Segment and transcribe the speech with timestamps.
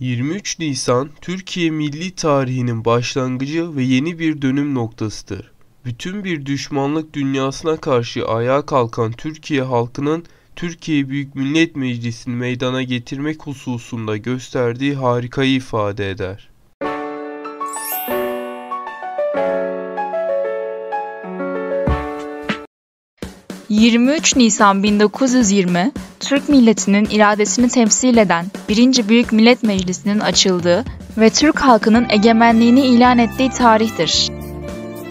[0.00, 5.52] 23 Nisan Türkiye milli tarihinin başlangıcı ve yeni bir dönüm noktasıdır.
[5.84, 10.24] Bütün bir düşmanlık dünyasına karşı ayağa kalkan Türkiye halkının
[10.56, 16.48] Türkiye Büyük Millet Meclisi'ni meydana getirmek hususunda gösterdiği harikayı ifade eder.
[23.68, 29.08] 23 Nisan 1920 Türk milletinin iradesini temsil eden 1.
[29.08, 30.84] Büyük Millet Meclisi'nin açıldığı
[31.18, 34.30] ve Türk halkının egemenliğini ilan ettiği tarihtir.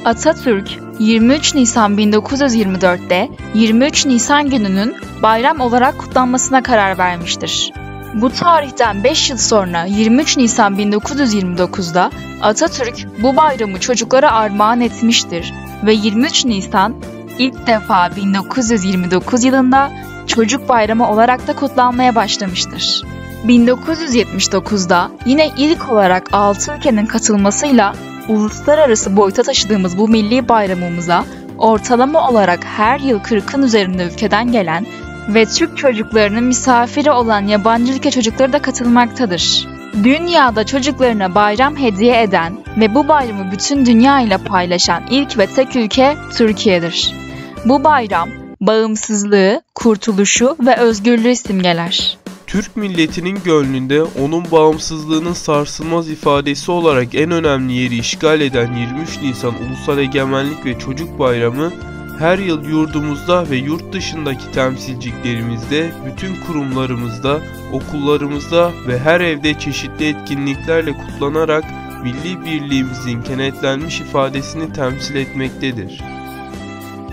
[0.06, 0.70] Atatürk
[1.00, 7.74] 23 Nisan 1924'te 23 Nisan gününün bayram olarak kutlanmasına karar vermiştir.
[8.14, 15.94] Bu tarihten 5 yıl sonra 23 Nisan 1929'da Atatürk bu bayramı çocuklara armağan etmiştir ve
[15.94, 16.96] 23 Nisan
[17.40, 19.92] ilk defa 1929 yılında
[20.28, 23.04] Çocuk Bayramı olarak da kutlanmaya başlamıştır.
[23.48, 27.94] 1979'da yine ilk olarak 6 ülkenin katılmasıyla
[28.28, 31.26] uluslararası boyuta taşıdığımız bu milli bayramımıza
[31.58, 34.86] ortalama olarak her yıl 40'ın üzerinde ülkeden gelen
[35.28, 39.68] ve Türk çocuklarının misafiri olan yabancı ülke çocukları da katılmaktadır.
[40.04, 45.76] Dünyada çocuklarına bayram hediye eden ve bu bayramı bütün dünya ile paylaşan ilk ve tek
[45.76, 47.23] ülke Türkiye'dir.
[47.66, 48.30] Bu bayram
[48.62, 52.18] bağımsızlığı, kurtuluşu ve özgürlüğü simgeler.
[52.48, 59.54] Türk milletinin gönlünde onun bağımsızlığının sarsılmaz ifadesi olarak en önemli yeri işgal eden 23 Nisan
[59.68, 61.72] Ulusal Egemenlik ve Çocuk Bayramı
[62.20, 67.40] her yıl yurdumuzda ve yurt dışındaki temsilciliklerimizde, bütün kurumlarımızda,
[67.74, 71.64] okullarımızda ve her evde çeşitli etkinliklerle kutlanarak
[72.04, 76.02] milli birliğimizin kenetlenmiş ifadesini temsil etmektedir.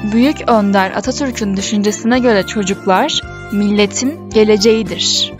[0.04, 3.20] Büyük Önder Atatürk'ün düşüncesine göre çocuklar
[3.52, 5.32] milletin geleceğidir.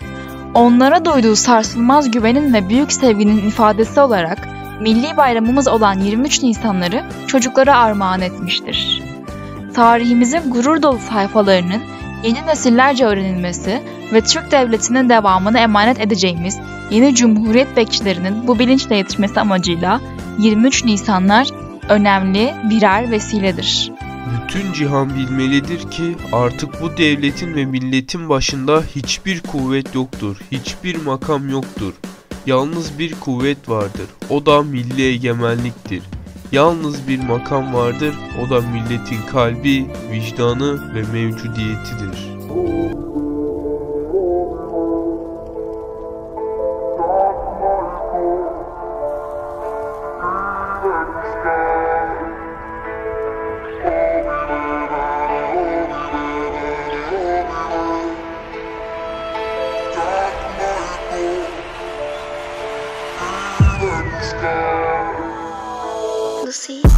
[0.55, 4.48] Onlara duyduğu sarsılmaz güvenin ve büyük sevginin ifadesi olarak
[4.81, 9.03] milli bayramımız olan 23 Nisanları çocuklara armağan etmiştir.
[9.75, 11.82] Tarihimizin gurur dolu sayfalarının
[12.25, 13.82] yeni nesillerce öğrenilmesi
[14.12, 16.59] ve Türk Devleti'nin devamını emanet edeceğimiz
[16.91, 20.00] yeni Cumhuriyet bekçilerinin bu bilinçle yetişmesi amacıyla
[20.38, 21.49] 23 Nisanlar
[21.88, 24.00] önemli birer vesiledir.
[24.30, 31.48] Bütün cihan bilmelidir ki artık bu devletin ve milletin başında hiçbir kuvvet yoktur, hiçbir makam
[31.48, 31.92] yoktur.
[32.46, 36.02] Yalnız bir kuvvet vardır, o da milli egemenliktir.
[36.52, 42.30] Yalnız bir makam vardır, o da milletin kalbi, vicdanı ve mevcudiyetidir.
[66.53, 66.89] see.